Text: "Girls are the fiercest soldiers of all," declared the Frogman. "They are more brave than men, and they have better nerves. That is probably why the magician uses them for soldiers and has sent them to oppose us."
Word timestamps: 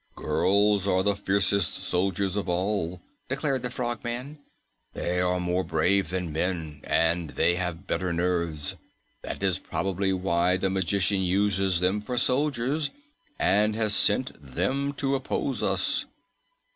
"Girls 0.15 0.87
are 0.87 1.03
the 1.03 1.15
fiercest 1.15 1.75
soldiers 1.75 2.35
of 2.35 2.49
all," 2.49 3.03
declared 3.27 3.61
the 3.61 3.69
Frogman. 3.69 4.39
"They 4.93 5.19
are 5.21 5.39
more 5.39 5.63
brave 5.63 6.09
than 6.09 6.33
men, 6.33 6.81
and 6.85 7.29
they 7.29 7.53
have 7.57 7.85
better 7.85 8.11
nerves. 8.11 8.77
That 9.21 9.43
is 9.43 9.59
probably 9.59 10.11
why 10.11 10.57
the 10.57 10.71
magician 10.71 11.21
uses 11.21 11.81
them 11.81 12.01
for 12.01 12.17
soldiers 12.17 12.89
and 13.37 13.75
has 13.75 13.93
sent 13.93 14.31
them 14.41 14.91
to 14.93 15.13
oppose 15.13 15.61
us." 15.61 16.05